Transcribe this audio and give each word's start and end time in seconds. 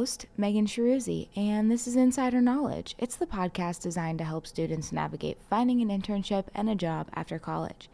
host, 0.00 0.24
Megan 0.34 0.64
Shahroozi, 0.64 1.28
and 1.36 1.70
this 1.70 1.86
is 1.86 1.94
Insider 1.94 2.40
Knowledge. 2.40 2.94
It's 2.96 3.16
the 3.16 3.26
podcast 3.26 3.82
designed 3.82 4.16
to 4.16 4.24
help 4.24 4.46
students 4.46 4.92
navigate 4.92 5.36
finding 5.50 5.82
an 5.82 5.90
internship 5.90 6.46
and 6.54 6.70
a 6.70 6.74
job 6.74 7.10
after 7.12 7.38
college. 7.38 7.90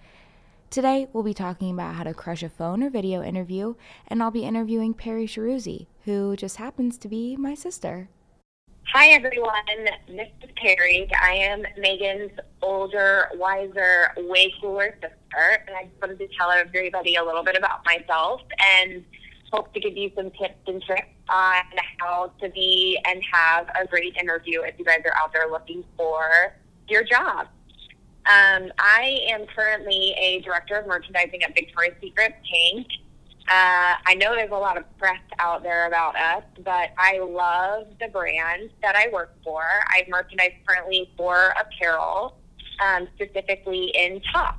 Today, 0.70 1.08
we'll 1.12 1.24
be 1.24 1.34
talking 1.34 1.72
about 1.72 1.96
how 1.96 2.04
to 2.04 2.14
crush 2.14 2.44
a 2.44 2.48
phone 2.48 2.84
or 2.84 2.90
video 2.90 3.24
interview, 3.24 3.74
and 4.06 4.22
I'll 4.22 4.30
be 4.30 4.44
interviewing 4.44 4.94
Pari 4.94 5.26
Shahroozi, 5.26 5.86
who 6.04 6.36
just 6.36 6.58
happens 6.58 6.96
to 6.98 7.08
be 7.08 7.36
my 7.36 7.54
sister. 7.54 8.08
Hi, 8.94 9.08
everyone. 9.08 9.64
This 10.06 10.28
is 10.44 10.50
Pari. 10.62 11.10
I 11.20 11.32
am 11.32 11.64
Megan's 11.76 12.38
older, 12.62 13.30
wiser, 13.34 14.12
way 14.16 14.54
cooler 14.60 14.96
sister, 15.02 15.64
and 15.66 15.76
I 15.76 15.86
just 15.86 16.00
wanted 16.00 16.20
to 16.20 16.28
tell 16.38 16.52
everybody 16.52 17.16
a 17.16 17.24
little 17.24 17.42
bit 17.42 17.56
about 17.56 17.84
myself 17.84 18.42
and 18.80 19.04
hope 19.52 19.72
to 19.74 19.80
give 19.80 19.96
you 19.96 20.10
some 20.14 20.30
tips 20.30 20.60
and 20.66 20.82
tricks 20.82 21.08
on 21.28 21.64
how 21.98 22.32
to 22.40 22.48
be 22.50 22.98
and 23.06 23.22
have 23.32 23.68
a 23.80 23.86
great 23.86 24.16
interview 24.16 24.62
if 24.62 24.78
you 24.78 24.84
guys 24.84 25.00
are 25.04 25.16
out 25.16 25.32
there 25.32 25.50
looking 25.50 25.84
for 25.96 26.54
your 26.88 27.04
job. 27.04 27.48
Um, 28.26 28.72
I 28.78 29.20
am 29.28 29.46
currently 29.46 30.14
a 30.18 30.40
director 30.40 30.76
of 30.76 30.86
merchandising 30.86 31.42
at 31.44 31.54
Victoria's 31.54 31.94
Secret 32.00 32.34
Pink. 32.50 32.86
Uh, 33.48 33.94
I 34.04 34.14
know 34.16 34.34
there's 34.34 34.50
a 34.50 34.54
lot 34.54 34.76
of 34.76 34.84
press 34.98 35.20
out 35.38 35.62
there 35.62 35.86
about 35.86 36.16
us, 36.16 36.42
but 36.64 36.90
I 36.98 37.20
love 37.20 37.86
the 38.00 38.08
brand 38.08 38.70
that 38.82 38.96
I 38.96 39.08
work 39.12 39.36
for. 39.44 39.62
I 39.62 40.04
merchandise 40.08 40.54
currently 40.66 41.08
for 41.16 41.54
apparel, 41.60 42.36
um, 42.84 43.06
specifically 43.14 43.92
in 43.94 44.20
tops. 44.32 44.58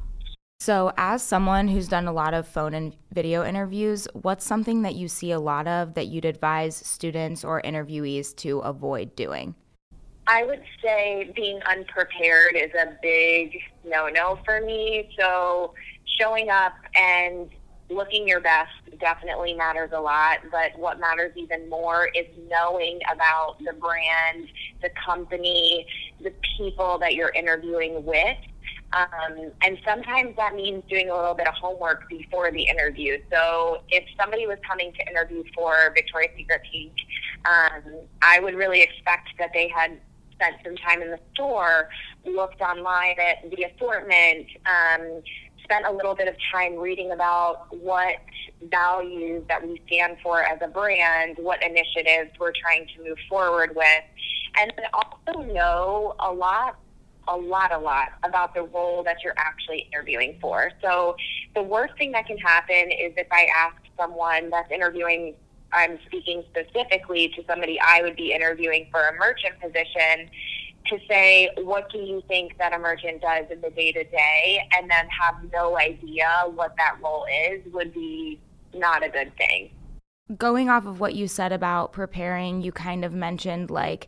So, 0.59 0.91
as 0.97 1.21
someone 1.21 1.67
who's 1.67 1.87
done 1.87 2.07
a 2.07 2.11
lot 2.11 2.33
of 2.33 2.47
phone 2.47 2.73
and 2.73 2.95
video 3.13 3.45
interviews, 3.45 4.07
what's 4.13 4.43
something 4.43 4.81
that 4.81 4.95
you 4.95 5.07
see 5.07 5.31
a 5.31 5.39
lot 5.39 5.67
of 5.67 5.93
that 5.93 6.07
you'd 6.07 6.25
advise 6.25 6.75
students 6.75 7.45
or 7.45 7.61
interviewees 7.61 8.35
to 8.37 8.59
avoid 8.59 9.15
doing? 9.15 9.53
I 10.25 10.43
would 10.43 10.63
say 10.83 11.31
being 11.35 11.61
unprepared 11.61 12.55
is 12.55 12.71
a 12.73 12.97
big 13.01 13.55
no 13.85 14.09
no 14.09 14.39
for 14.43 14.59
me. 14.59 15.09
So, 15.17 15.73
showing 16.19 16.49
up 16.49 16.73
and 16.95 17.49
looking 17.89 18.27
your 18.27 18.41
best 18.41 18.71
definitely 18.99 19.53
matters 19.53 19.91
a 19.93 20.01
lot, 20.01 20.39
but 20.51 20.77
what 20.77 20.99
matters 20.99 21.31
even 21.37 21.69
more 21.69 22.09
is 22.15 22.25
knowing 22.49 22.99
about 23.13 23.57
the 23.59 23.73
brand, 23.73 24.47
the 24.81 24.89
company, 25.05 25.85
the 26.21 26.33
people 26.57 26.97
that 26.97 27.13
you're 27.13 27.29
interviewing 27.29 28.03
with 28.03 28.37
um, 28.93 29.51
and 29.61 29.77
sometimes 29.85 30.35
that 30.37 30.55
means 30.55 30.83
doing 30.89 31.09
a 31.09 31.15
little 31.15 31.33
bit 31.33 31.47
of 31.47 31.53
homework 31.55 32.07
before 32.09 32.51
the 32.51 32.63
interview. 32.63 33.17
So 33.31 33.81
if 33.89 34.05
somebody 34.19 34.47
was 34.47 34.57
coming 34.67 34.93
to 34.93 35.07
interview 35.09 35.43
for 35.53 35.91
Victoria's 35.93 36.31
Secret 36.37 36.61
Pink, 36.71 36.93
um, 37.45 37.99
I 38.21 38.39
would 38.39 38.55
really 38.55 38.81
expect 38.81 39.29
that 39.39 39.51
they 39.53 39.67
had 39.67 39.99
spent 40.31 40.55
some 40.63 40.75
time 40.77 41.01
in 41.01 41.11
the 41.11 41.19
store, 41.33 41.89
looked 42.25 42.61
online 42.61 43.15
at 43.19 43.49
the 43.49 43.63
assortment, 43.63 44.47
um, 44.65 45.21
spent 45.63 45.85
a 45.85 45.91
little 45.91 46.15
bit 46.15 46.29
of 46.29 46.35
time 46.51 46.75
reading 46.75 47.11
about 47.11 47.67
what 47.75 48.15
values 48.69 49.43
that 49.49 49.67
we 49.67 49.81
stand 49.87 50.15
for 50.23 50.43
as 50.43 50.59
a 50.61 50.67
brand, 50.67 51.37
what 51.39 51.61
initiatives 51.61 52.31
we're 52.39 52.53
trying 52.61 52.87
to 52.95 53.03
move 53.03 53.17
forward 53.27 53.71
with, 53.75 54.03
and 54.59 54.71
also 54.93 55.41
know 55.41 56.15
a 56.19 56.31
lot 56.31 56.77
a 57.27 57.35
lot, 57.35 57.71
a 57.71 57.77
lot 57.77 58.09
about 58.23 58.53
the 58.53 58.63
role 58.63 59.03
that 59.03 59.17
you're 59.23 59.37
actually 59.37 59.87
interviewing 59.91 60.37
for. 60.39 60.71
So 60.81 61.15
the 61.55 61.63
worst 61.63 61.97
thing 61.97 62.11
that 62.13 62.27
can 62.27 62.37
happen 62.37 62.91
is 62.91 63.13
if 63.17 63.27
I 63.31 63.47
ask 63.55 63.75
someone 63.97 64.49
that's 64.49 64.71
interviewing, 64.71 65.35
I'm 65.73 65.99
speaking 66.05 66.43
specifically 66.49 67.29
to 67.35 67.43
somebody 67.45 67.79
I 67.79 68.01
would 68.01 68.15
be 68.15 68.31
interviewing 68.31 68.87
for 68.91 69.01
a 69.01 69.13
merchant 69.17 69.59
position 69.61 70.29
to 70.87 70.97
say, 71.09 71.49
what 71.57 71.91
do 71.91 71.97
you 71.97 72.23
think 72.27 72.57
that 72.57 72.73
a 72.73 72.79
merchant 72.79 73.21
does 73.21 73.45
in 73.51 73.59
the 73.61 73.69
day 73.71 73.91
to 73.91 74.03
day? 74.05 74.61
And 74.77 74.89
then 74.89 75.07
have 75.09 75.35
no 75.51 75.77
idea 75.77 76.45
what 76.53 76.75
that 76.77 76.97
role 77.03 77.25
is 77.49 77.61
would 77.73 77.93
be 77.93 78.39
not 78.73 79.03
a 79.03 79.09
good 79.09 79.35
thing. 79.37 79.71
Going 80.37 80.69
off 80.69 80.85
of 80.85 80.99
what 80.99 81.15
you 81.15 81.27
said 81.27 81.51
about 81.51 81.91
preparing, 81.91 82.61
you 82.61 82.71
kind 82.71 83.03
of 83.03 83.13
mentioned 83.13 83.69
like, 83.69 84.07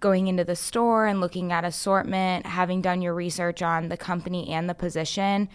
going 0.00 0.26
into 0.26 0.44
the 0.44 0.56
store 0.56 1.06
and 1.06 1.20
looking 1.20 1.52
at 1.52 1.64
assortment, 1.64 2.46
having 2.46 2.80
done 2.80 3.02
your 3.02 3.14
research 3.14 3.62
on 3.62 3.88
the 3.88 3.96
company 3.96 4.48
and 4.48 4.68
the 4.68 4.74
position. 4.74 5.48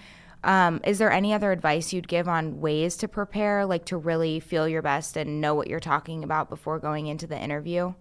Um, 0.43 0.79
is 0.83 0.99
there 0.99 1.11
any 1.11 1.33
other 1.33 1.51
advice 1.51 1.91
you'd 1.91 2.07
give 2.07 2.27
on 2.27 2.61
ways 2.61 2.95
to 2.97 3.07
prepare, 3.07 3.65
like 3.65 3.85
to 3.85 3.97
really 3.97 4.39
feel 4.39 4.69
your 4.69 4.83
best 4.83 5.17
and 5.17 5.41
know 5.41 5.55
what 5.55 5.67
you're 5.67 5.79
talking 5.79 6.23
about 6.23 6.49
before 6.49 6.77
going 6.77 7.07
into 7.07 7.25
the 7.25 7.41
interview? 7.41 7.95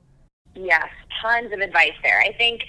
Yes, 0.55 0.89
tons 1.23 1.53
of 1.53 1.61
advice 1.61 1.95
there. 2.03 2.21
I 2.21 2.33
think 2.35 2.63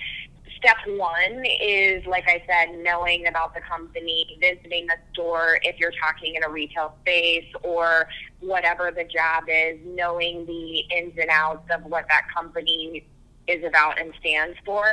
step 0.57 0.77
one 0.87 1.43
is, 1.61 2.05
like 2.05 2.23
I 2.27 2.41
said, 2.47 2.77
knowing 2.79 3.27
about 3.27 3.53
the 3.53 3.61
company, 3.61 4.37
visiting 4.39 4.87
the 4.87 4.95
store 5.11 5.59
if 5.61 5.77
you're 5.77 5.93
talking 6.01 6.35
in 6.35 6.43
a 6.43 6.49
retail 6.49 6.95
space 7.01 7.45
or 7.61 8.07
whatever 8.39 8.91
the 8.91 9.03
job 9.03 9.43
is, 9.47 9.77
knowing 9.83 10.45
the 10.45 10.79
ins 10.95 11.13
and 11.19 11.29
outs 11.29 11.69
of 11.69 11.83
what 11.83 12.05
that 12.07 12.27
company 12.35 13.05
is 13.47 13.63
about 13.63 13.99
and 13.99 14.13
stands 14.19 14.57
for. 14.65 14.85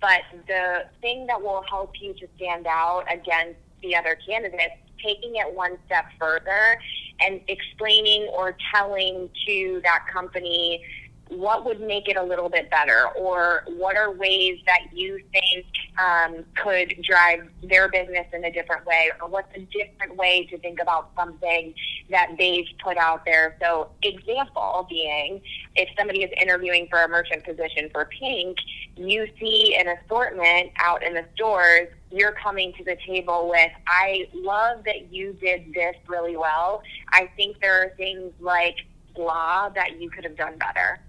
But 0.00 0.22
the 0.46 0.84
thing 1.00 1.26
that 1.26 1.40
will 1.40 1.64
help 1.68 1.92
you 2.00 2.14
to 2.14 2.26
stand 2.36 2.66
out 2.66 3.04
against 3.12 3.60
the 3.82 3.96
other 3.96 4.18
candidates, 4.26 4.74
taking 5.02 5.36
it 5.36 5.54
one 5.54 5.78
step 5.86 6.06
further 6.18 6.78
and 7.20 7.40
explaining 7.48 8.28
or 8.32 8.56
telling 8.74 9.28
to 9.46 9.80
that 9.84 10.04
company 10.12 10.82
what 11.28 11.64
would 11.64 11.80
make 11.80 12.08
it 12.08 12.16
a 12.16 12.22
little 12.22 12.48
bit 12.48 12.70
better? 12.70 13.08
Or 13.16 13.64
what 13.66 13.96
are 13.96 14.12
ways 14.12 14.58
that 14.66 14.92
you 14.92 15.20
think 15.32 15.66
um, 15.98 16.44
could 16.56 16.94
drive 17.02 17.48
their 17.62 17.88
business 17.88 18.26
in 18.32 18.44
a 18.44 18.52
different 18.52 18.86
way? 18.86 19.10
Or 19.20 19.28
what's 19.28 19.54
a 19.54 19.60
different 19.60 20.16
way 20.16 20.46
to 20.46 20.58
think 20.58 20.80
about 20.80 21.10
something 21.16 21.74
that 22.10 22.32
they've 22.38 22.66
put 22.82 22.96
out 22.96 23.24
there? 23.24 23.56
So 23.60 23.90
example 24.02 24.86
being 24.88 25.40
if 25.76 25.88
somebody 25.98 26.22
is 26.22 26.30
interviewing 26.40 26.88
for 26.90 27.02
a 27.02 27.08
merchant 27.08 27.44
position 27.44 27.90
for 27.92 28.06
pink 28.06 28.58
you 28.98 29.28
see 29.38 29.76
an 29.78 29.96
assortment 29.96 30.72
out 30.78 31.04
in 31.04 31.14
the 31.14 31.24
stores. 31.34 31.88
You're 32.10 32.32
coming 32.32 32.72
to 32.78 32.84
the 32.84 32.96
table 33.06 33.48
with 33.48 33.70
i 33.86 34.28
love 34.34 34.84
that 34.84 35.12
you 35.12 35.34
did 35.34 35.72
this 35.72 35.94
really 36.06 36.36
well. 36.36 36.82
I 37.12 37.30
think 37.36 37.60
there 37.60 37.82
are 37.82 37.90
things 37.96 38.32
like 38.40 38.76
blah 39.14 39.68
that 39.70 40.00
you 40.00 40.10
could 40.10 40.24
have 40.24 40.36
done 40.36 40.58
better 40.58 41.00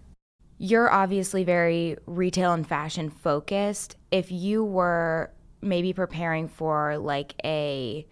you're 0.59 0.92
obviously 0.92 1.46
very 1.46 1.96
retail 2.06 2.52
and 2.52 2.68
fashion 2.68 3.09
focused. 3.09 3.96
If 4.12 4.30
you 4.31 4.64
were 4.64 5.31
maybe 5.62 5.94
preparing 5.94 6.50
for 6.50 6.97
like 6.97 7.34
a 7.44 8.06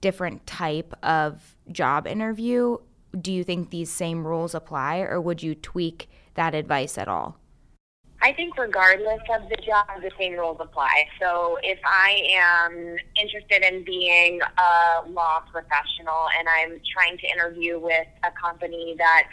different 0.00 0.46
type 0.46 0.94
of 1.04 1.54
job 1.70 2.06
interview, 2.06 2.78
do 3.20 3.32
you 3.32 3.44
think 3.44 3.70
these 3.70 3.90
same 3.90 4.26
rules 4.26 4.54
apply 4.54 4.98
or 5.00 5.20
would 5.20 5.42
you 5.42 5.54
tweak 5.54 6.08
that 6.34 6.54
advice 6.54 6.96
at 6.96 7.06
all? 7.06 7.36
I 8.22 8.32
think 8.32 8.56
regardless 8.58 9.20
of 9.34 9.48
the 9.48 9.56
job, 9.56 9.86
the 10.02 10.10
same 10.18 10.34
rules 10.34 10.58
apply. 10.60 11.06
So 11.20 11.58
if 11.62 11.78
I 11.84 12.22
am 12.34 12.96
interested 13.20 13.62
in 13.62 13.82
being 13.84 14.40
a 14.58 15.08
law 15.08 15.42
professional 15.50 16.28
and 16.38 16.46
I'm 16.48 16.80
trying 16.92 17.16
to 17.18 17.26
interview 17.28 17.78
with 17.78 18.06
a 18.22 18.30
company 18.32 18.94
that 18.98 19.24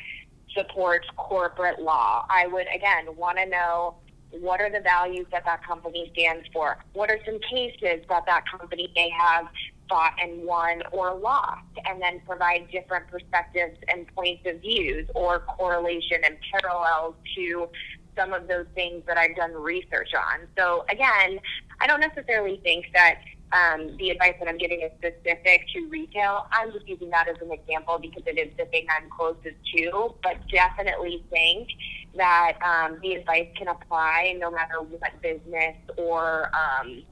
supports 0.58 1.08
corporate 1.16 1.80
law. 1.80 2.26
I 2.30 2.48
would, 2.48 2.68
again, 2.74 3.16
want 3.16 3.38
to 3.38 3.46
know 3.46 3.96
what 4.32 4.60
are 4.60 4.70
the 4.70 4.82
values 4.82 5.26
that 5.32 5.46
that 5.46 5.64
company 5.66 6.12
stands 6.14 6.48
for? 6.52 6.78
What 6.94 7.10
are 7.10 7.20
some 7.26 7.40
cases 7.40 8.06
that 8.10 8.26
that 8.26 8.44
company 8.50 8.92
may 8.96 9.10
have 9.10 9.48
fought 9.88 10.14
and 10.22 10.44
won 10.44 10.84
or 10.92 11.16
lost? 11.16 11.62
And 11.86 12.02
then 12.02 12.22
provide 12.26 12.70
different 12.72 13.08
perspectives 13.08 13.78
and 13.88 14.06
points 14.16 14.44
of 14.46 14.62
views 14.62 15.08
or 15.16 15.40
correlation 15.40 16.18
and 16.26 16.38
parallels 16.52 17.16
to 17.36 17.70
some 18.18 18.34
of 18.34 18.48
those 18.48 18.66
things 18.76 19.04
that 19.08 19.18
I've 19.18 19.36
done 19.36 19.54
research 19.54 20.10
on. 20.16 20.48
So 20.58 20.86
again, 20.90 21.40
I 21.80 21.88
don't 21.88 22.00
necessarily 22.00 22.60
think 22.64 22.88
that 22.94 23.20
um, 23.54 23.96
the 23.98 24.10
advice 24.10 24.34
that 24.40 24.48
I'm 24.50 24.58
giving 24.58 24.82
is 24.82 24.92
specific 24.98 25.68
to 25.74 25.88
retail. 25.90 26.48
I'm 26.52 26.72
just 26.72 26.88
using 26.88 27.10
that 27.12 27.28
as 27.28 27.38
an 27.42 27.52
example 27.52 27.98
because 28.00 28.24
it 28.26 28.38
is 28.38 28.52
the 28.58 28.66
thing 28.66 28.86
I'm 28.90 29.10
closest 29.10 29.56
to, 29.76 30.14
but 30.22 30.36
definitely 30.52 31.24
think 31.30 31.70
that 32.16 32.58
um, 32.64 33.00
the 33.02 33.14
advice 33.14 33.48
can 33.58 33.68
apply 33.70 34.36
no 34.38 34.52
matter 34.52 34.82
what 34.82 35.22
business 35.22 35.76
or, 35.98 36.52
um, 36.56 37.04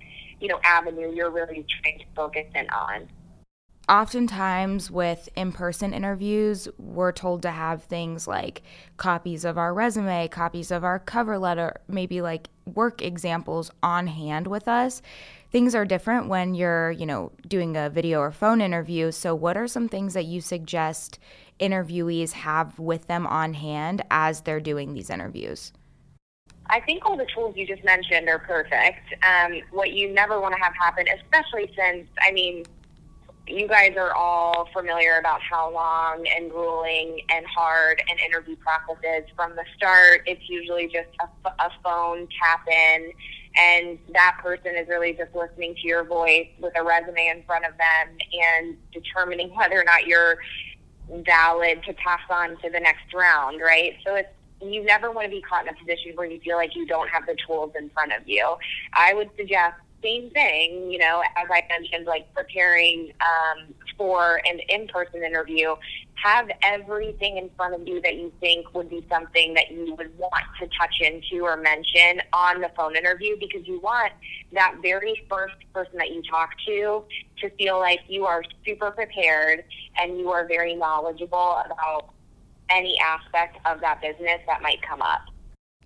you 0.42 0.48
know, 0.48 0.60
avenue 0.64 1.14
you're 1.14 1.32
really 1.32 1.66
trying 1.82 2.00
to 2.00 2.06
focus 2.16 2.46
in 2.54 2.68
on. 2.70 3.08
oftentimes 3.88 4.90
with 4.90 5.30
in-person 5.36 5.94
interviews 5.94 6.68
we're 6.80 7.12
told 7.12 7.44
to 7.44 7.52
have 7.52 7.84
things 7.84 8.28
like 8.28 8.64
copies 8.98 9.46
of 9.46 9.58
our 9.58 9.74
resume 9.74 10.28
copies 10.28 10.72
of 10.72 10.84
our 10.84 10.98
cover 10.98 11.38
letter 11.38 11.72
maybe 11.88 12.20
like 12.22 12.50
work 12.74 13.02
examples 13.04 13.70
on 13.84 14.08
hand 14.08 14.48
with 14.48 14.68
us 14.68 15.04
things 15.56 15.74
are 15.74 15.86
different 15.86 16.28
when 16.28 16.54
you're 16.54 16.92
you 16.92 17.06
know 17.06 17.32
doing 17.48 17.78
a 17.78 17.90
video 17.90 18.20
or 18.20 18.30
phone 18.30 18.60
interview 18.60 19.10
so 19.10 19.34
what 19.34 19.56
are 19.56 19.70
some 19.70 19.88
things 19.88 20.14
that 20.14 20.26
you 20.26 20.42
suggest 20.42 21.18
interviewees 21.62 22.34
have 22.34 22.78
with 22.78 23.08
them 23.08 23.26
on 23.26 23.54
hand 23.54 24.04
as 24.12 24.42
they're 24.42 24.60
doing 24.60 24.94
these 24.94 25.10
interviews 25.10 25.72
I 26.68 26.82
think 26.82 27.06
all 27.06 27.16
the 27.16 27.28
tools 27.34 27.56
you 27.56 27.66
just 27.66 27.84
mentioned 27.84 28.28
are 28.28 28.40
perfect. 28.40 29.14
Um, 29.24 29.62
what 29.72 29.94
you 29.94 30.12
never 30.12 30.42
want 30.42 30.56
to 30.56 30.60
have 30.60 30.74
happen, 30.74 31.06
especially 31.22 31.72
since, 31.78 32.08
I 32.28 32.32
mean, 32.32 32.64
you 33.48 33.68
guys 33.68 33.96
are 33.98 34.16
all 34.16 34.68
familiar 34.74 35.18
about 35.20 35.42
how 35.44 35.72
long 35.72 36.26
and 36.36 36.50
grueling 36.50 37.22
and 37.30 37.46
hard 37.46 38.02
an 38.10 38.18
interview 38.26 38.56
process 38.56 38.98
is. 39.04 39.30
From 39.36 39.56
the 39.56 39.64
start, 39.78 40.24
it's 40.26 40.50
usually 40.50 40.88
just 40.88 41.10
a, 41.22 41.50
a 41.50 41.70
phone 41.84 42.28
tap 42.42 42.68
in, 42.68 43.12
and 43.58 43.98
that 44.14 44.38
person 44.42 44.76
is 44.76 44.88
really 44.88 45.14
just 45.14 45.34
listening 45.34 45.76
to 45.76 45.88
your 45.88 46.04
voice 46.04 46.48
with 46.60 46.74
a 46.78 46.84
resume 46.84 47.28
in 47.28 47.44
front 47.44 47.66
of 47.66 47.72
them 47.78 48.18
and 48.34 48.78
determining 48.92 49.50
whether 49.56 49.80
or 49.80 49.84
not 49.84 50.08
you're 50.08 50.38
valid 51.26 51.84
to 51.84 51.94
pass 51.94 52.22
on 52.30 52.58
to 52.62 52.70
the 52.70 52.80
next 52.80 53.14
round, 53.14 53.62
right? 53.62 53.94
So 54.06 54.16
it's 54.16 54.30
you 54.62 54.84
never 54.84 55.12
want 55.12 55.26
to 55.26 55.30
be 55.30 55.42
caught 55.42 55.68
in 55.68 55.74
a 55.74 55.78
position 55.78 56.14
where 56.16 56.28
you 56.28 56.40
feel 56.40 56.58
like 56.58 56.76
you 56.76 56.88
don't 56.88 57.10
have 57.10 57.26
the 57.26 57.36
tools 57.46 57.74
in 57.78 57.90
front 57.90 58.14
of 58.14 58.28
you. 58.28 58.56
I 58.94 59.14
would 59.14 59.30
suggest 59.38 59.76
same 60.02 60.30
thing, 60.32 60.92
you 60.92 60.98
know, 61.00 61.24
as 61.36 61.48
I 61.52 61.64
mentioned, 61.70 62.06
like 62.06 62.32
preparing 62.34 63.12
um, 63.22 63.74
for 63.98 64.42
an 64.46 64.60
in 64.70 64.88
person 64.88 65.24
interview, 65.24 65.76
have 66.16 66.50
everything 66.64 67.38
in 67.38 67.50
front 67.56 67.76
of 67.76 67.88
you 67.88 68.02
that 68.02 68.16
you 68.16 68.32
think 68.40 68.74
would 68.74 68.90
be 68.90 69.06
something 69.10 69.54
that 69.54 69.72
you 69.72 69.94
would 69.96 70.18
want 70.18 70.44
to 70.60 70.68
touch 70.80 71.02
into 71.02 71.44
or 71.44 71.58
mention 71.58 72.22
on 72.34 72.62
the 72.62 72.70
phone 72.76 72.96
interview 72.96 73.36
because 73.40 73.68
you 73.68 73.80
want 73.80 74.12
that 74.54 74.76
very 74.82 75.26
first 75.30 75.56
person 75.74 75.98
that 75.98 76.10
you 76.10 76.22
talk 76.24 76.50
to 76.66 77.04
to 77.38 77.50
feel 77.58 77.80
like 77.80 78.00
you 78.08 78.26
are 78.26 78.44
super 78.66 78.92
prepared 78.92 79.64
and 80.00 80.18
you 80.18 80.30
are 80.30 80.48
very 80.48 80.76
knowledgeable 80.76 81.62
about 81.66 82.14
any 82.70 82.98
aspect 83.00 83.58
of 83.66 83.80
that 83.82 84.02
business 84.02 84.42
that 84.48 84.62
might 84.62 84.82
come 84.82 85.02
up. 85.02 85.22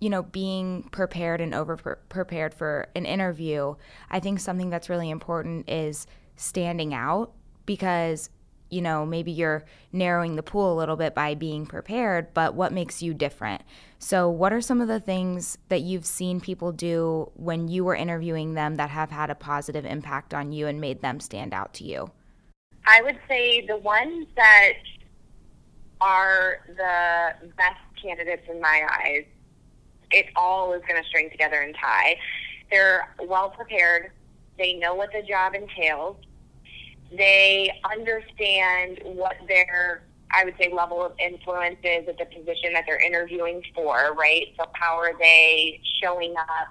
You 0.00 0.08
know, 0.08 0.22
being 0.22 0.84
prepared 0.84 1.42
and 1.42 1.54
over 1.54 1.76
prepared 2.08 2.54
for 2.54 2.88
an 2.94 3.04
interview, 3.04 3.74
I 4.10 4.20
think 4.20 4.40
something 4.40 4.70
that's 4.70 4.88
really 4.88 5.10
important 5.10 5.68
is 5.68 6.06
standing 6.36 6.94
out 6.94 7.34
because, 7.66 8.30
you 8.68 8.80
know, 8.80 9.04
maybe 9.04 9.32
you're 9.32 9.64
narrowing 9.92 10.36
the 10.36 10.42
pool 10.42 10.72
a 10.72 10.78
little 10.78 10.96
bit 10.96 11.14
by 11.14 11.34
being 11.34 11.66
prepared, 11.66 12.32
but 12.34 12.54
what 12.54 12.72
makes 12.72 13.02
you 13.02 13.14
different? 13.14 13.62
So, 13.98 14.28
what 14.28 14.52
are 14.52 14.60
some 14.60 14.80
of 14.80 14.88
the 14.88 15.00
things 15.00 15.58
that 15.68 15.82
you've 15.82 16.06
seen 16.06 16.40
people 16.40 16.72
do 16.72 17.30
when 17.34 17.68
you 17.68 17.84
were 17.84 17.94
interviewing 17.94 18.54
them 18.54 18.76
that 18.76 18.90
have 18.90 19.10
had 19.10 19.30
a 19.30 19.34
positive 19.34 19.84
impact 19.84 20.32
on 20.32 20.52
you 20.52 20.66
and 20.66 20.80
made 20.80 21.02
them 21.02 21.20
stand 21.20 21.52
out 21.52 21.74
to 21.74 21.84
you? 21.84 22.10
I 22.86 23.02
would 23.02 23.18
say 23.28 23.66
the 23.66 23.76
ones 23.76 24.26
that 24.36 24.72
are 26.00 26.60
the 26.66 27.48
best 27.56 27.80
candidates 28.02 28.48
in 28.48 28.60
my 28.60 28.86
eyes 29.04 29.26
it 30.10 30.26
all 30.36 30.72
is 30.72 30.82
going 30.88 31.00
to 31.00 31.08
string 31.08 31.30
together 31.30 31.60
and 31.60 31.74
tie. 31.74 32.16
They're 32.70 33.14
well 33.26 33.50
prepared. 33.50 34.12
They 34.58 34.74
know 34.74 34.94
what 34.94 35.10
the 35.12 35.22
job 35.22 35.54
entails. 35.54 36.16
They 37.16 37.72
understand 37.90 39.00
what 39.04 39.36
their, 39.48 40.04
I 40.30 40.44
would 40.44 40.54
say, 40.60 40.72
level 40.72 41.04
of 41.04 41.12
influence 41.18 41.78
is 41.82 42.08
at 42.08 42.18
the 42.18 42.26
position 42.26 42.72
that 42.74 42.84
they're 42.86 43.04
interviewing 43.04 43.62
for, 43.74 44.14
right? 44.14 44.46
So, 44.58 44.66
how 44.74 44.96
are 44.98 45.18
they 45.18 45.80
showing 46.02 46.34
up 46.36 46.68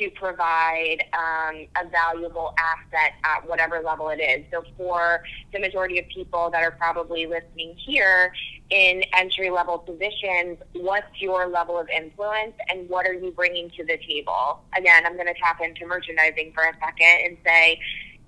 to 0.00 0.10
provide 0.10 1.04
um, 1.12 1.66
a 1.76 1.88
valuable 1.90 2.54
asset 2.58 3.14
at 3.24 3.48
whatever 3.48 3.80
level 3.84 4.10
it 4.10 4.20
is? 4.20 4.44
So, 4.52 4.62
for 4.76 5.24
the 5.52 5.58
majority 5.58 5.98
of 5.98 6.06
people 6.08 6.50
that 6.50 6.62
are 6.62 6.72
probably 6.72 7.26
listening 7.26 7.74
here, 7.76 8.32
in 8.70 9.02
entry 9.12 9.50
level 9.50 9.78
positions, 9.78 10.58
what's 10.72 11.20
your 11.20 11.48
level 11.48 11.78
of 11.78 11.88
influence 11.88 12.54
and 12.68 12.88
what 12.88 13.06
are 13.06 13.12
you 13.12 13.30
bringing 13.30 13.70
to 13.70 13.84
the 13.84 13.98
table? 13.98 14.60
Again, 14.76 15.04
I'm 15.06 15.14
going 15.14 15.26
to 15.26 15.34
tap 15.34 15.60
into 15.60 15.86
merchandising 15.86 16.52
for 16.54 16.64
a 16.64 16.72
second 16.80 17.26
and 17.26 17.36
say, 17.44 17.78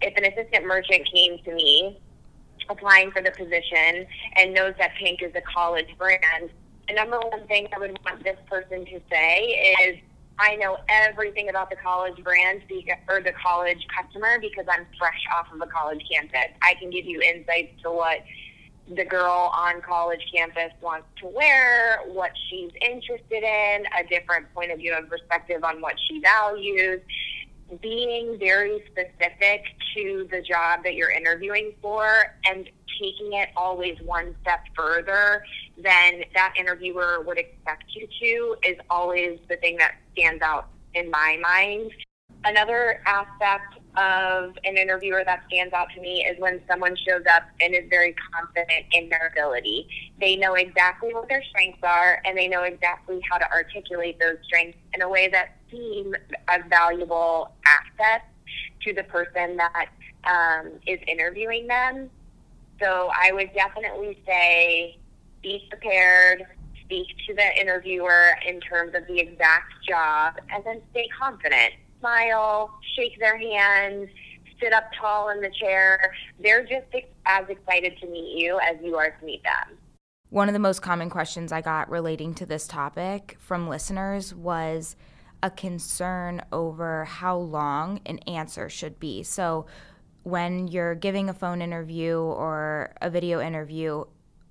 if 0.00 0.16
an 0.16 0.24
assistant 0.24 0.66
merchant 0.66 1.08
came 1.12 1.38
to 1.44 1.54
me 1.54 1.98
applying 2.68 3.10
for 3.10 3.22
the 3.22 3.30
position 3.30 4.06
and 4.36 4.52
knows 4.52 4.74
that 4.78 4.92
Pink 4.98 5.22
is 5.22 5.32
a 5.34 5.40
college 5.42 5.88
brand, 5.98 6.50
the 6.88 6.94
number 6.94 7.18
one 7.18 7.46
thing 7.46 7.68
I 7.74 7.78
would 7.78 7.98
want 8.04 8.22
this 8.24 8.38
person 8.48 8.84
to 8.86 9.00
say 9.10 9.76
is, 9.82 9.98
I 10.38 10.56
know 10.56 10.78
everything 10.88 11.48
about 11.48 11.70
the 11.70 11.76
college 11.76 12.22
brand 12.22 12.62
or 13.08 13.22
the 13.22 13.32
college 13.32 13.86
customer 13.96 14.38
because 14.40 14.66
I'm 14.70 14.86
fresh 14.98 15.24
off 15.34 15.46
of 15.52 15.60
a 15.60 15.66
college 15.66 16.04
campus. 16.12 16.54
I 16.60 16.74
can 16.74 16.90
give 16.90 17.06
you 17.06 17.22
insights 17.22 17.80
to 17.82 17.90
what 17.90 18.18
the 18.94 19.04
girl 19.04 19.50
on 19.54 19.80
college 19.82 20.20
campus 20.32 20.72
wants 20.80 21.06
to 21.20 21.26
wear, 21.26 22.00
what 22.06 22.30
she's 22.48 22.70
interested 22.80 23.42
in, 23.42 23.84
a 23.98 24.06
different 24.08 24.52
point 24.54 24.70
of 24.70 24.78
view 24.78 24.94
and 24.96 25.08
perspective 25.08 25.64
on 25.64 25.80
what 25.80 25.94
she 26.06 26.20
values. 26.20 27.00
Being 27.82 28.38
very 28.38 28.82
specific 28.90 29.64
to 29.96 30.28
the 30.30 30.40
job 30.40 30.84
that 30.84 30.94
you're 30.94 31.10
interviewing 31.10 31.72
for 31.82 32.06
and 32.48 32.68
taking 33.00 33.32
it 33.32 33.48
always 33.56 33.98
one 34.04 34.34
step 34.42 34.60
further 34.76 35.44
than 35.76 36.22
that 36.34 36.54
interviewer 36.58 37.22
would 37.26 37.38
expect 37.38 37.84
you 37.88 38.06
to 38.20 38.56
is 38.68 38.76
always 38.88 39.38
the 39.48 39.56
thing 39.56 39.76
that 39.78 39.96
stands 40.12 40.42
out 40.42 40.68
in 40.94 41.10
my 41.10 41.38
mind. 41.42 41.90
Another 42.44 43.02
aspect 43.06 43.74
of 43.96 44.56
an 44.64 44.76
interviewer 44.76 45.22
that 45.24 45.42
stands 45.48 45.72
out 45.72 45.88
to 45.94 46.00
me 46.00 46.24
is 46.24 46.38
when 46.38 46.60
someone 46.68 46.94
shows 46.96 47.22
up 47.32 47.44
and 47.60 47.74
is 47.74 47.84
very 47.88 48.14
confident 48.32 48.84
in 48.92 49.08
their 49.08 49.32
ability. 49.32 49.88
They 50.20 50.36
know 50.36 50.54
exactly 50.54 51.14
what 51.14 51.28
their 51.28 51.42
strengths 51.50 51.82
are 51.82 52.20
and 52.24 52.36
they 52.36 52.46
know 52.46 52.62
exactly 52.62 53.20
how 53.30 53.38
to 53.38 53.50
articulate 53.50 54.18
those 54.20 54.36
strengths 54.44 54.78
in 54.94 55.02
a 55.02 55.08
way 55.08 55.28
that 55.28 55.55
seems 55.70 56.14
a 56.48 56.68
valuable 56.68 57.52
asset 57.66 58.22
to 58.82 58.92
the 58.92 59.04
person 59.04 59.56
that 59.56 59.88
um, 60.24 60.72
is 60.86 60.98
interviewing 61.06 61.66
them. 61.66 62.10
So 62.82 63.10
I 63.14 63.32
would 63.32 63.52
definitely 63.54 64.22
say 64.26 64.98
be 65.42 65.66
prepared, 65.70 66.44
speak 66.84 67.06
to 67.26 67.34
the 67.34 67.60
interviewer 67.60 68.36
in 68.46 68.60
terms 68.60 68.94
of 68.94 69.06
the 69.06 69.18
exact 69.18 69.72
job, 69.88 70.34
and 70.50 70.64
then 70.64 70.82
stay 70.90 71.08
confident 71.18 71.74
smile, 71.98 72.70
shake 72.94 73.18
their 73.18 73.38
hand, 73.38 74.08
sit 74.60 74.72
up 74.72 74.84
tall 74.98 75.30
in 75.30 75.40
the 75.40 75.50
chair. 75.50 76.12
They're 76.40 76.62
just 76.62 76.86
as 77.26 77.48
excited 77.48 77.98
to 78.00 78.06
meet 78.06 78.38
you 78.38 78.58
as 78.60 78.76
you 78.82 78.96
are 78.96 79.10
to 79.10 79.24
meet 79.24 79.42
them. 79.42 79.78
One 80.30 80.48
of 80.48 80.52
the 80.52 80.58
most 80.58 80.82
common 80.82 81.08
questions 81.08 81.52
I 81.52 81.60
got 81.60 81.88
relating 81.88 82.34
to 82.34 82.46
this 82.46 82.66
topic 82.66 83.36
from 83.38 83.68
listeners 83.68 84.34
was 84.34 84.96
a 85.42 85.50
concern 85.50 86.42
over 86.52 87.04
how 87.04 87.36
long 87.36 88.00
an 88.06 88.18
answer 88.20 88.68
should 88.68 88.98
be. 88.98 89.22
So, 89.22 89.66
when 90.22 90.66
you're 90.66 90.96
giving 90.96 91.28
a 91.28 91.34
phone 91.34 91.62
interview 91.62 92.18
or 92.18 92.92
a 93.00 93.08
video 93.08 93.40
interview, 93.40 94.04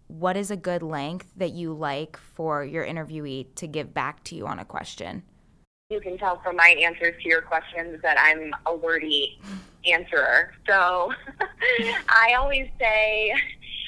what 0.07 0.37
is 0.37 0.51
a 0.51 0.55
good 0.55 0.81
length 0.81 1.31
that 1.35 1.51
you 1.51 1.73
like 1.73 2.17
for 2.17 2.63
your 2.63 2.85
interviewee 2.85 3.53
to 3.55 3.67
give 3.67 3.93
back 3.93 4.23
to 4.25 4.35
you 4.35 4.47
on 4.47 4.59
a 4.59 4.65
question? 4.65 5.23
You 5.89 5.99
can 5.99 6.17
tell 6.17 6.39
from 6.41 6.55
my 6.55 6.69
answers 6.81 7.21
to 7.21 7.29
your 7.29 7.41
questions 7.41 8.01
that 8.01 8.17
I'm 8.19 8.51
a 8.65 8.75
wordy 8.75 9.39
answerer. 9.85 10.53
So 10.67 11.11
I 12.09 12.35
always 12.39 12.69
say, 12.79 13.33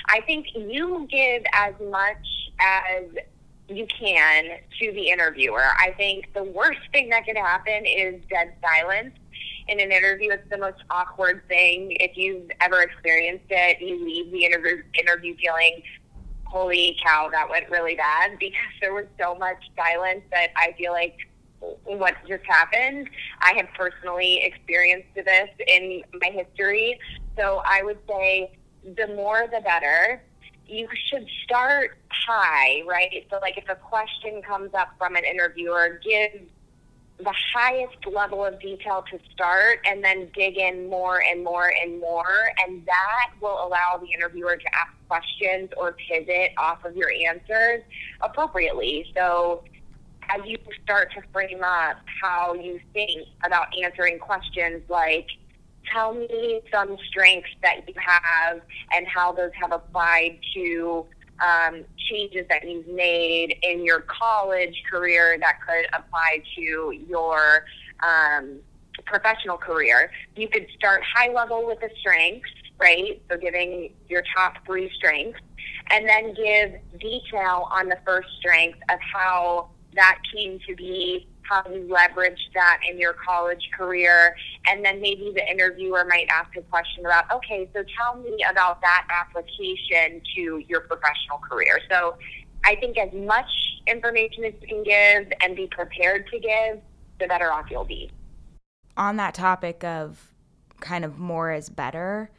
I 0.10 0.22
think 0.22 0.48
you 0.56 1.08
give 1.10 1.44
as 1.54 1.74
much 1.90 2.52
as 2.60 3.04
you 3.70 3.86
can 3.88 4.60
to 4.80 4.92
the 4.92 5.10
interviewer. 5.10 5.66
I 5.80 5.92
think 5.98 6.34
the 6.34 6.44
worst 6.44 6.80
thing 6.94 7.10
that 7.10 7.26
can 7.26 7.36
happen 7.36 7.86
is 7.86 8.22
dead 8.30 8.54
silence 8.62 9.14
in 9.68 9.80
an 9.80 9.92
interview. 9.92 10.32
It's 10.32 10.50
the 10.50 10.58
most 10.58 10.84
awkward 10.90 11.42
thing. 11.48 11.92
If 12.00 12.18
you've 12.18 12.50
ever 12.62 12.82
experienced 12.82 13.46
it, 13.50 13.82
you 13.82 14.04
leave 14.04 14.32
the 14.32 14.46
interview 14.46 14.84
interview 14.98 15.36
feeling, 15.38 15.82
holy 16.46 16.98
cow, 17.04 17.30
that 17.32 17.50
went 17.50 17.70
really 17.70 17.96
bad 17.96 18.38
because 18.40 18.74
there 18.82 18.94
was 18.94 19.06
so 19.20 19.36
much 19.36 19.64
silence 19.76 20.22
that 20.32 20.50
I 20.56 20.74
feel 20.78 20.92
like 20.92 21.18
what 21.86 22.16
just 22.28 22.46
happened. 22.46 23.10
I 23.42 23.54
have 23.58 23.68
personally 23.76 24.42
experienced 24.44 25.10
this 25.16 25.50
in 25.68 26.04
my 26.22 26.30
history. 26.30 27.00
So 27.36 27.62
I 27.66 27.82
would 27.84 27.98
say 28.08 28.58
the 28.96 29.08
more 29.16 29.48
the 29.52 29.62
better. 29.62 30.22
You 30.68 30.88
should 31.10 31.28
start 31.44 31.98
high, 32.10 32.84
right? 32.86 33.26
So, 33.30 33.40
like, 33.40 33.58
if 33.58 33.70
a 33.70 33.76
question 33.76 34.42
comes 34.42 34.74
up 34.74 34.90
from 34.98 35.16
an 35.16 35.24
interviewer, 35.24 36.00
give 36.04 36.42
the 37.20 37.34
highest 37.54 38.06
level 38.06 38.46
of 38.46 38.60
detail 38.60 39.04
to 39.10 39.20
start 39.34 39.80
and 39.86 40.04
then 40.04 40.30
dig 40.36 40.58
in 40.58 40.88
more 40.90 41.24
and 41.24 41.44
more 41.44 41.74
and 41.82 42.00
more. 42.00 42.52
And 42.64 42.86
that 42.86 43.32
will 43.42 43.66
allow 43.66 44.00
the 44.00 44.12
interviewer 44.14 44.56
to 44.56 44.76
ask 44.76 44.92
questions 45.08 45.70
or 45.78 45.94
pivot 45.94 46.52
off 46.58 46.86
of 46.86 46.96
your 46.96 47.12
answers 47.28 47.84
appropriately. 48.22 49.12
So 49.16 49.64
as 50.30 50.42
you 50.46 50.58
start 50.84 51.12
to 51.14 51.22
frame 51.34 51.64
up 51.64 51.98
how 52.22 52.54
you 52.54 52.80
think 52.94 53.28
about 53.44 53.68
answering 53.82 54.20
questions 54.20 54.84
like, 54.90 55.28
tell 55.92 56.14
me 56.14 56.62
some 56.72 56.98
strengths 57.10 57.50
that 57.62 57.88
you 57.88 57.94
have 57.98 58.62
and 58.94 59.08
how 59.08 59.32
those 59.32 59.52
have 59.60 59.72
applied 59.72 60.40
to 60.54 61.06
um, 61.40 61.84
changes 62.10 62.46
that 62.50 62.68
you've 62.68 62.88
made 62.88 63.58
in 63.62 63.86
your 63.86 64.02
college 64.02 64.82
career 64.90 65.38
that 65.40 65.60
could 65.68 65.86
apply 65.94 66.42
to 66.56 66.94
your 67.08 67.66
um, 68.02 68.60
professional 69.06 69.58
career. 69.58 70.12
You 70.36 70.48
could 70.48 70.68
start 70.76 71.02
high 71.04 71.32
level 71.32 71.66
with 71.66 71.80
the 71.80 71.90
strengths, 72.00 72.50
right? 72.80 73.22
So 73.30 73.38
giving 73.38 73.94
your 74.10 74.24
top 74.36 74.66
three 74.66 74.92
strengths, 74.96 75.40
and 75.90 76.08
then 76.08 76.34
give 76.34 77.00
detail 77.00 77.68
on 77.72 77.88
the 77.88 77.98
first 78.06 78.28
strength 78.40 78.80
of 78.90 79.00
how 79.00 79.70
that 79.96 80.20
came 80.34 80.60
to 80.68 80.76
be 80.76 81.28
how 81.48 81.64
you 81.70 81.88
leverage 81.90 82.40
that 82.54 82.80
in 82.90 83.00
your 83.00 83.14
college 83.14 83.70
career. 83.78 84.36
And 84.68 84.84
then 84.84 85.02
maybe 85.02 85.32
the 85.36 85.50
interviewer 85.50 86.06
might 86.06 86.28
ask 86.30 86.56
a 86.58 86.62
question 86.64 87.06
about, 87.06 87.32
okay, 87.32 87.70
so 87.74 87.84
tell 87.98 88.22
me 88.22 88.38
about 88.50 88.82
that 88.82 89.08
application 89.10 90.22
to 90.36 90.64
your 90.68 90.82
professional 90.82 91.40
career. 91.50 91.80
So 91.90 92.18
I 92.66 92.76
think 92.76 92.98
as 92.98 93.14
much 93.14 93.50
information 93.88 94.44
as 94.46 94.54
you 94.62 94.68
can 94.68 94.84
give 94.84 95.32
and 95.42 95.56
be 95.56 95.68
prepared 95.68 96.28
to 96.28 96.40
give, 96.40 96.82
the 97.20 97.28
better 97.28 97.52
off 97.52 97.66
you'll 97.72 97.86
be. 97.86 98.12
On 98.96 99.16
that 99.18 99.34
topic 99.34 99.84
of 99.84 100.34
kind 100.80 101.06
of 101.06 101.18
more 101.18 101.52
is 101.52 101.70
better, 101.70 102.30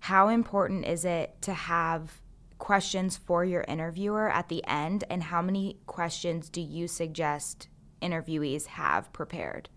how 0.00 0.28
important 0.28 0.86
is 0.86 1.04
it 1.04 1.40
to 1.42 1.52
have 1.52 2.20
questions 2.58 3.16
for 3.16 3.44
your 3.44 3.64
interviewer 3.66 4.28
at 4.30 4.48
the 4.48 4.64
end 4.66 5.04
and 5.10 5.24
how 5.24 5.42
many 5.42 5.78
questions 5.86 6.48
do 6.48 6.60
you 6.60 6.86
suggest 6.86 7.66
interviewees 8.02 8.66
have 8.66 9.12
prepared? 9.12 9.68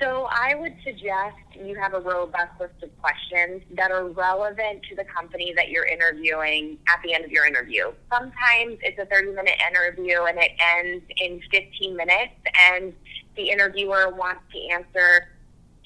So 0.00 0.26
I 0.30 0.56
would 0.56 0.74
suggest 0.84 1.36
you 1.54 1.76
have 1.76 1.94
a 1.94 2.00
robust 2.00 2.58
list 2.58 2.82
of 2.82 2.90
questions 3.00 3.62
that 3.76 3.92
are 3.92 4.08
relevant 4.08 4.82
to 4.88 4.96
the 4.96 5.04
company 5.04 5.52
that 5.54 5.68
you're 5.68 5.84
interviewing 5.84 6.78
at 6.88 7.00
the 7.04 7.14
end 7.14 7.24
of 7.24 7.30
your 7.30 7.46
interview. 7.46 7.92
Sometimes 8.12 8.78
it's 8.82 8.98
a 8.98 9.06
30 9.06 9.32
minute 9.32 9.54
interview 9.70 10.22
and 10.22 10.38
it 10.38 10.50
ends 10.76 11.04
in 11.18 11.40
15 11.52 11.96
minutes 11.96 12.34
and 12.72 12.92
the 13.36 13.50
interviewer 13.50 14.12
wants 14.12 14.42
to 14.52 14.68
answer 14.72 15.28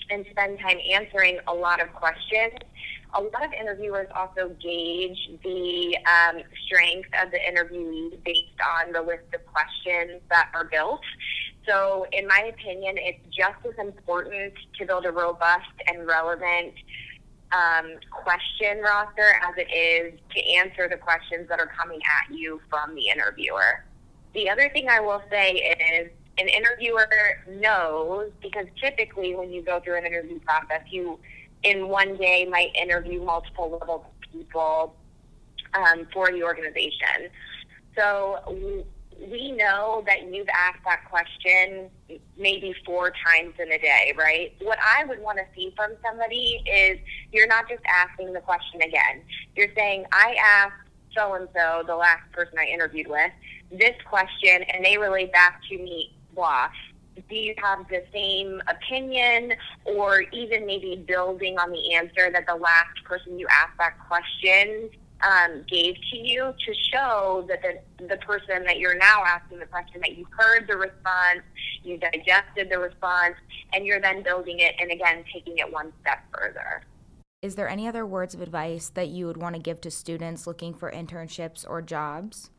and 0.09 0.25
spend 0.31 0.61
time 0.61 0.79
answering 0.91 1.39
a 1.49 1.53
lot 1.53 1.83
of 1.83 1.93
questions. 1.93 2.55
A 3.17 3.23
lot 3.23 3.45
of 3.45 3.53
interviewers 3.59 4.09
also 4.15 4.55
gauge 4.61 5.31
the 5.43 5.97
um, 6.07 6.43
strength 6.67 7.09
of 7.23 7.31
the 7.31 7.39
interviewee 7.39 8.23
based 8.25 8.61
on 8.77 8.93
the 8.93 9.01
list 9.01 9.25
of 9.35 9.45
questions 9.47 10.21
that 10.29 10.51
are 10.55 10.65
built. 10.65 11.01
So, 11.67 12.07
in 12.13 12.27
my 12.27 12.53
opinion, 12.55 12.97
it's 12.99 13.19
just 13.35 13.57
as 13.67 13.75
important 13.85 14.53
to 14.79 14.87
build 14.87 15.07
a 15.07 15.13
robust 15.13 15.73
and 15.87 16.07
relevant 16.07 16.75
um, 17.53 17.95
question 18.11 18.81
roster 18.83 19.33
as 19.43 19.55
it 19.57 19.73
is 19.73 20.21
to 20.35 20.45
answer 20.55 20.89
the 20.89 20.97
questions 20.97 21.49
that 21.49 21.59
are 21.59 21.71
coming 21.79 22.01
at 22.21 22.35
you 22.35 22.61
from 22.69 22.95
the 22.95 23.09
interviewer. 23.09 23.85
The 24.35 24.51
other 24.51 24.69
thing 24.69 24.89
I 24.91 25.01
will 25.01 25.23
say 25.31 25.53
is 25.53 26.11
an 26.39 26.49
interviewer 26.49 27.09
knows 27.49 28.31
because 28.43 28.67
typically 28.79 29.35
when 29.35 29.51
you 29.51 29.63
go 29.63 29.81
through 29.81 29.97
an 29.97 30.07
interview 30.07 30.39
process, 30.41 30.83
you 30.91 31.19
in 31.63 31.89
one 31.89 32.17
day 32.17 32.47
might 32.51 32.75
interview 32.75 33.23
multiple 33.23 33.79
levels 33.81 34.05
people 34.33 34.95
um, 35.75 36.07
for 36.13 36.31
the 36.31 36.43
organization. 36.43 37.31
So 37.97 38.85
we 39.31 39.53
know 39.53 40.03
that 40.07 40.33
you've 40.33 40.49
asked 40.49 40.85
that 40.85 41.05
question 41.09 41.91
maybe 42.39 42.75
four 42.85 43.13
times 43.27 43.55
in 43.59 43.73
a 43.73 43.79
day, 43.79 44.13
right? 44.17 44.55
What 44.61 44.79
I 44.79 45.05
would 45.05 45.21
want 45.21 45.39
to 45.39 45.45
see 45.55 45.73
from 45.75 45.93
somebody 46.07 46.63
is 46.71 46.99
you're 47.33 47.47
not 47.47 47.69
just 47.69 47.83
asking 47.87 48.33
the 48.33 48.41
question 48.41 48.83
again. 48.83 49.23
You're 49.55 49.73
saying, 49.75 50.05
I 50.13 50.37
asked 50.39 50.91
so 51.17 51.35
and 51.35 51.49
so, 51.55 51.83
the 51.87 51.97
last 51.97 52.31
person 52.33 52.59
I 52.59 52.67
interviewed 52.67 53.09
with, 53.09 53.31
this 53.71 53.95
question, 54.05 54.63
and 54.65 54.85
they 54.85 54.99
relate 54.99 55.33
back 55.33 55.61
to 55.71 55.79
me, 55.79 56.15
blah. 56.35 56.69
Do 57.29 57.35
you 57.35 57.55
have 57.63 57.89
the 57.89 58.05
same 58.13 58.61
opinion 58.69 59.55
or 59.85 60.21
even 60.33 60.67
maybe 60.67 61.03
building 61.07 61.59
on 61.59 61.71
the 61.73 61.95
answer 61.95 62.31
that 62.31 62.47
the 62.47 62.55
last 62.55 63.03
person 63.05 63.39
you 63.39 63.47
asked 63.51 63.79
that 63.79 63.95
question 64.07 64.91
um, 65.23 65.65
gave 65.69 65.97
to 66.11 66.17
you 66.17 66.53
to 66.67 66.75
show 66.93 67.45
that 67.49 67.63
the, 67.63 68.07
the 68.07 68.17
person 68.19 68.65
that 68.65 68.79
you're 68.79 68.99
now 68.99 69.25
asking 69.25 69.59
the 69.59 69.67
question 69.67 70.01
that 70.03 70.17
you 70.17 70.27
heard 70.31 70.67
the 70.69 70.77
response, 70.77 71.41
you 71.83 71.99
digested 71.99 72.69
the 72.71 72.79
response, 72.79 73.35
and 73.73 73.87
you're 73.87 74.01
then 74.01 74.23
building 74.23 74.59
it 74.61 74.75
and 74.79 74.91
again 74.91 75.25
taking 75.33 75.59
it 75.59 75.73
one 75.73 75.93
step 76.03 76.19
further. 76.35 76.83
Is 77.43 77.55
there 77.55 77.69
any 77.69 77.87
other 77.87 78.05
words 78.05 78.35
of 78.35 78.41
advice 78.41 78.91
that 78.91 79.09
you 79.09 79.27
would 79.27 79.37
want 79.37 79.55
to 79.55 79.61
give 79.61 79.81
to 79.83 79.91
students 79.91 80.47
looking 80.47 80.75
for 80.75 80.91
internships 80.91 81.65
or 81.69 81.81
jobs? 81.81 82.51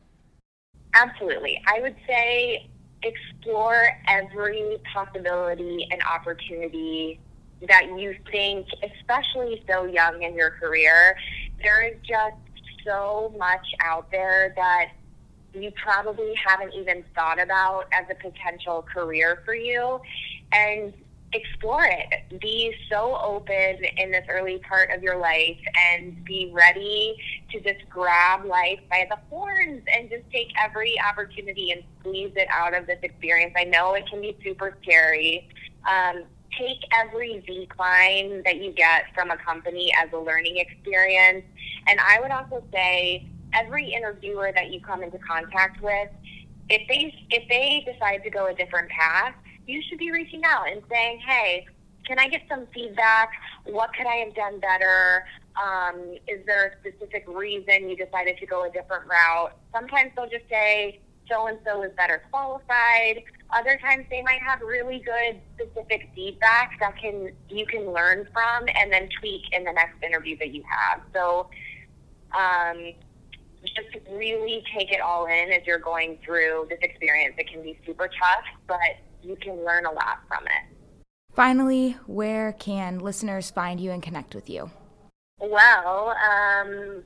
Absolutely. 0.94 1.60
I 1.66 1.80
would 1.80 1.96
say 2.06 2.70
explore 3.02 3.88
every 4.08 4.76
possibility 4.92 5.86
and 5.90 6.02
opportunity 6.02 7.20
that 7.68 7.86
you 7.96 8.16
think, 8.30 8.66
especially 8.82 9.64
so 9.68 9.84
young 9.84 10.22
in 10.22 10.34
your 10.34 10.50
career, 10.50 11.16
there 11.62 11.82
is 11.86 11.96
just 12.06 12.36
so 12.84 13.34
much 13.38 13.66
out 13.80 14.10
there 14.10 14.52
that 14.56 14.90
you 15.54 15.72
probably 15.82 16.34
haven't 16.34 16.72
even 16.74 17.04
thought 17.14 17.40
about 17.40 17.86
as 17.92 18.06
a 18.10 18.14
potential 18.14 18.82
career 18.82 19.42
for 19.44 19.54
you. 19.54 20.00
And 20.52 20.92
explore 21.32 21.84
it. 21.84 22.40
Be 22.40 22.74
so 22.90 23.18
open 23.22 23.78
in 23.96 24.10
this 24.10 24.24
early 24.28 24.58
part 24.58 24.90
of 24.90 25.02
your 25.02 25.18
life 25.18 25.58
and 25.92 26.24
be 26.24 26.50
ready 26.54 27.16
to 27.52 27.60
just 27.60 27.88
grab 27.90 28.44
life 28.44 28.80
by 28.90 29.06
the 29.10 29.16
horns 29.28 29.82
and 29.94 30.08
just 30.08 30.24
take 30.32 30.48
every 30.58 30.96
opportunity 31.00 31.70
and 31.72 31.82
squeeze 32.00 32.32
it 32.36 32.48
out 32.50 32.76
of 32.76 32.86
this 32.86 32.98
experience. 33.02 33.54
I 33.56 33.64
know 33.64 33.94
it 33.94 34.08
can 34.08 34.20
be 34.20 34.36
super 34.42 34.76
scary. 34.82 35.48
Um, 35.88 36.24
take 36.58 36.78
every 36.94 37.44
decline 37.46 38.42
that 38.44 38.56
you 38.62 38.72
get 38.72 39.04
from 39.14 39.30
a 39.30 39.36
company 39.36 39.92
as 39.96 40.12
a 40.12 40.18
learning 40.18 40.56
experience. 40.58 41.44
And 41.86 42.00
I 42.00 42.20
would 42.20 42.30
also 42.30 42.64
say 42.72 43.28
every 43.52 43.92
interviewer 43.92 44.50
that 44.54 44.70
you 44.72 44.80
come 44.80 45.02
into 45.02 45.18
contact 45.18 45.82
with, 45.82 46.08
if 46.70 46.86
they 46.88 47.14
if 47.30 47.48
they 47.48 47.90
decide 47.90 48.22
to 48.24 48.30
go 48.30 48.46
a 48.46 48.54
different 48.54 48.90
path, 48.90 49.34
you 49.68 49.82
should 49.88 49.98
be 49.98 50.10
reaching 50.10 50.42
out 50.44 50.68
and 50.68 50.82
saying, 50.90 51.20
"Hey, 51.20 51.66
can 52.06 52.18
I 52.18 52.26
get 52.28 52.42
some 52.48 52.66
feedback? 52.72 53.30
What 53.64 53.92
could 53.94 54.06
I 54.06 54.16
have 54.16 54.34
done 54.34 54.58
better? 54.58 55.24
Um, 55.62 56.16
is 56.26 56.44
there 56.46 56.72
a 56.72 56.78
specific 56.80 57.24
reason 57.28 57.88
you 57.88 57.96
decided 57.96 58.38
to 58.38 58.46
go 58.46 58.64
a 58.64 58.70
different 58.70 59.06
route?" 59.06 59.52
Sometimes 59.72 60.12
they'll 60.16 60.28
just 60.28 60.48
say, 60.48 61.00
"So 61.30 61.46
and 61.46 61.58
so 61.66 61.82
is 61.82 61.92
better 61.92 62.22
qualified." 62.30 63.22
Other 63.50 63.76
times 63.78 64.06
they 64.10 64.22
might 64.22 64.40
have 64.42 64.60
really 64.62 65.00
good 65.00 65.40
specific 65.54 66.10
feedback 66.14 66.78
that 66.80 66.96
can 66.96 67.32
you 67.50 67.66
can 67.66 67.92
learn 67.92 68.26
from 68.32 68.68
and 68.74 68.90
then 68.90 69.08
tweak 69.20 69.52
in 69.52 69.64
the 69.64 69.72
next 69.72 70.02
interview 70.02 70.36
that 70.38 70.50
you 70.50 70.62
have. 70.68 71.02
So 71.12 71.50
um, 72.32 72.92
just 73.64 73.88
really 74.10 74.64
take 74.74 74.92
it 74.92 75.00
all 75.00 75.26
in 75.26 75.52
as 75.52 75.66
you're 75.66 75.78
going 75.78 76.18
through 76.24 76.68
this 76.70 76.78
experience. 76.80 77.34
It 77.38 77.50
can 77.50 77.62
be 77.62 77.78
super 77.84 78.08
tough, 78.08 78.44
but 78.66 78.96
you 79.22 79.36
can 79.36 79.64
learn 79.64 79.86
a 79.86 79.92
lot 79.92 80.20
from 80.26 80.44
it. 80.46 80.76
Finally, 81.34 81.96
where 82.06 82.52
can 82.52 82.98
listeners 82.98 83.50
find 83.50 83.80
you 83.80 83.90
and 83.90 84.02
connect 84.02 84.34
with 84.34 84.50
you? 84.50 84.70
Well, 85.40 86.16
um, 86.18 87.04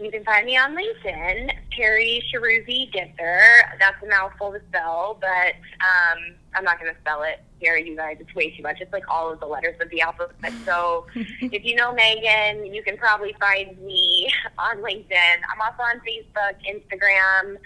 you 0.00 0.10
can 0.10 0.24
find 0.24 0.46
me 0.46 0.56
on 0.56 0.74
LinkedIn, 0.74 1.50
Pari 1.76 2.22
Shahroozi 2.32 2.90
Guinther. 2.92 3.40
That's 3.78 4.02
a 4.02 4.08
mouthful 4.08 4.52
to 4.52 4.60
spell, 4.68 5.18
but 5.20 5.54
um, 5.80 6.34
I'm 6.54 6.64
not 6.64 6.80
going 6.80 6.92
to 6.92 7.00
spell 7.00 7.22
it 7.22 7.42
here, 7.60 7.76
you 7.76 7.96
guys. 7.96 8.16
It's 8.18 8.34
way 8.34 8.50
too 8.56 8.62
much. 8.62 8.80
It's 8.80 8.92
like 8.92 9.04
all 9.08 9.30
of 9.30 9.40
the 9.40 9.46
letters 9.46 9.76
of 9.80 9.90
the 9.90 10.00
alphabet. 10.00 10.52
So 10.64 11.06
if 11.14 11.64
you 11.64 11.76
know 11.76 11.92
Megan, 11.92 12.74
you 12.74 12.82
can 12.82 12.96
probably 12.96 13.36
find 13.38 13.78
me 13.78 14.32
on 14.58 14.78
LinkedIn. 14.78 15.36
I'm 15.52 15.60
also 15.60 15.82
on 15.82 16.00
Facebook, 16.00 16.56
Instagram. 16.66 17.58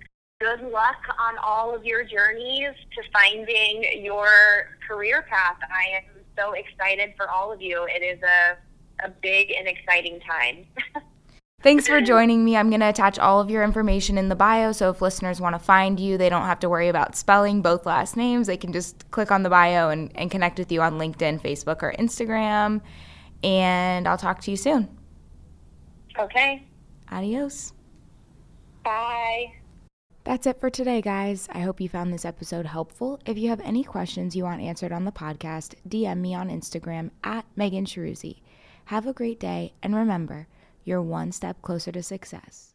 Good 0.44 0.70
luck 0.70 1.00
on 1.18 1.38
all 1.42 1.74
of 1.74 1.86
your 1.86 2.04
journeys 2.04 2.74
to 2.94 3.02
finding 3.14 4.04
your 4.04 4.76
career 4.86 5.22
path. 5.22 5.56
I 5.62 5.96
am 5.96 6.20
so 6.38 6.52
excited 6.52 7.14
for 7.16 7.30
all 7.30 7.50
of 7.50 7.62
you. 7.62 7.86
It 7.88 8.02
is 8.02 8.22
a, 8.22 9.06
a 9.06 9.08
big 9.22 9.52
and 9.58 9.66
exciting 9.66 10.20
time. 10.20 10.66
Thanks 11.62 11.88
for 11.88 12.02
joining 12.02 12.44
me. 12.44 12.58
I'm 12.58 12.68
going 12.68 12.80
to 12.80 12.90
attach 12.90 13.18
all 13.18 13.40
of 13.40 13.48
your 13.48 13.64
information 13.64 14.18
in 14.18 14.28
the 14.28 14.36
bio. 14.36 14.72
So 14.72 14.90
if 14.90 15.00
listeners 15.00 15.40
want 15.40 15.54
to 15.54 15.58
find 15.58 15.98
you, 15.98 16.18
they 16.18 16.28
don't 16.28 16.44
have 16.44 16.60
to 16.60 16.68
worry 16.68 16.90
about 16.90 17.16
spelling 17.16 17.62
both 17.62 17.86
last 17.86 18.14
names. 18.14 18.46
They 18.46 18.58
can 18.58 18.70
just 18.70 19.10
click 19.12 19.30
on 19.30 19.44
the 19.44 19.48
bio 19.48 19.88
and, 19.88 20.12
and 20.14 20.30
connect 20.30 20.58
with 20.58 20.70
you 20.70 20.82
on 20.82 20.98
LinkedIn, 20.98 21.40
Facebook, 21.40 21.82
or 21.82 21.94
Instagram. 21.98 22.82
And 23.42 24.06
I'll 24.06 24.18
talk 24.18 24.42
to 24.42 24.50
you 24.50 24.58
soon. 24.58 24.94
Okay. 26.18 26.66
Adios. 27.10 27.72
Bye. 28.84 29.54
That's 30.24 30.46
it 30.46 30.58
for 30.58 30.70
today, 30.70 31.02
guys. 31.02 31.48
I 31.52 31.60
hope 31.60 31.82
you 31.82 31.88
found 31.90 32.10
this 32.10 32.24
episode 32.24 32.64
helpful. 32.64 33.20
If 33.26 33.36
you 33.36 33.50
have 33.50 33.60
any 33.60 33.84
questions 33.84 34.34
you 34.34 34.44
want 34.44 34.62
answered 34.62 34.90
on 34.90 35.04
the 35.04 35.12
podcast, 35.12 35.74
DM 35.86 36.18
me 36.18 36.34
on 36.34 36.48
Instagram 36.48 37.10
at 37.22 37.44
Megan 37.56 37.84
Shahroozi. 37.84 38.40
Have 38.86 39.06
a 39.06 39.12
great 39.12 39.38
day, 39.38 39.74
and 39.82 39.94
remember, 39.94 40.48
you're 40.82 41.02
one 41.02 41.30
step 41.30 41.60
closer 41.60 41.92
to 41.92 42.02
success. 42.02 42.72